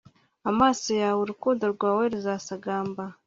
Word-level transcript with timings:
Amaso 0.49 0.89
yawe 1.01 1.19
urukundo 1.21 1.63
rwawe 1.73 2.03
ruzasagamba 2.13 3.03